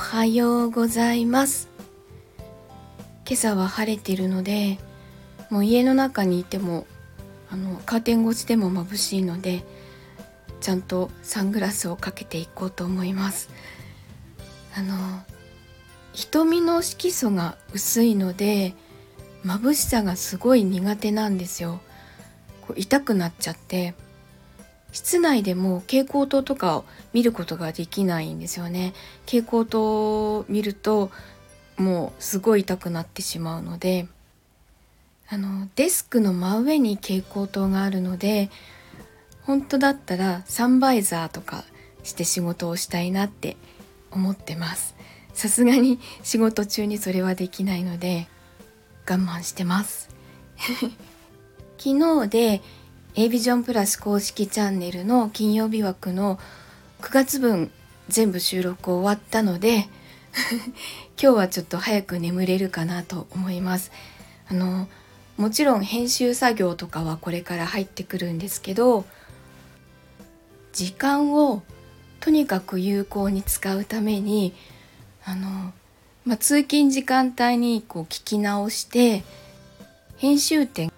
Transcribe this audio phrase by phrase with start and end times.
[0.00, 1.68] はようございます。
[3.26, 4.78] 今朝は晴れているので
[5.50, 6.86] もう家の中にいても
[7.48, 9.62] あのカーテン越しでも眩しいので
[10.60, 13.50] ちゃんとサングラスをかけていこうと思います。
[14.74, 14.96] あの
[16.12, 18.74] 瞳の色素が薄いので
[19.44, 21.80] 眩しさがすごい苦手なんですよ。
[22.62, 23.94] こう痛くなっちゃって。
[24.92, 28.92] 室内でも蛍光灯とかを見ることができないんですよね。
[29.26, 31.10] 蛍光灯を見ると
[31.76, 34.06] もうすごい痛くなってしまうので
[35.28, 38.50] あのデスクの真上に蛍光灯があるので
[39.42, 41.64] 本当だったらサンバイザーとか
[42.02, 43.56] して仕事をしたいなって
[44.10, 44.94] 思ってます。
[45.32, 48.28] さすがに仕事中にそれはできないので
[49.08, 50.08] 我慢してます。
[51.78, 52.60] 昨日で
[53.16, 56.38] a ビジョンプラス公式チャンネルの金曜日枠の
[57.00, 57.72] 9月分
[58.08, 59.88] 全部収録終わったので
[61.20, 63.90] 今日はちょっと早く眠れるかなと思います。
[64.48, 64.88] あの
[65.36, 69.04] もちろん編集作業とかはこれから入ってくるんですけど
[70.72, 71.62] 時間を
[72.20, 74.54] とにかく有効に使うために
[75.24, 75.72] あの、
[76.24, 79.24] まあ、通勤時間帯にこう聞き直して
[80.18, 80.92] 編集点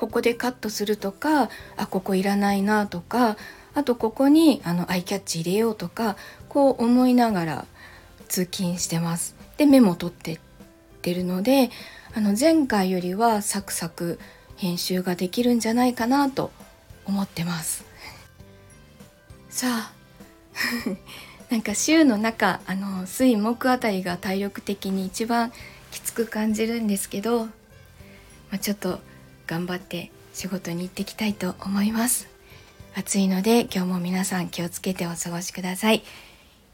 [0.00, 3.36] ここでカットするとかあここいらないなとか
[3.74, 6.16] あとここにあのアイキャッチ入れようとか
[6.48, 7.66] こう思いながら
[8.26, 9.36] 通勤してます。
[9.58, 10.38] でメモ取ってっ
[11.02, 11.68] てるので
[12.14, 14.18] あの前回よりはサクサク
[14.56, 16.50] 編集ができるんじゃないかなと
[17.04, 17.84] 思ってます。
[19.50, 19.92] さあ
[21.52, 25.52] なんか週の中あの水木あたりが体力的に一番
[25.90, 27.50] きつく感じるんですけど、ま
[28.52, 29.00] あ、ちょっと
[29.50, 32.28] 頑張って仕事に行ってきたいと思います。
[32.94, 36.04] 暑いので今日も皆さん気をつけてお過ごしください。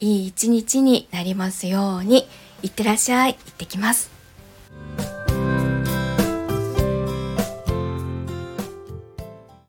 [0.00, 2.28] いい一日になりますように
[2.62, 3.34] いってらっしゃい。
[3.34, 4.17] 行ってきます。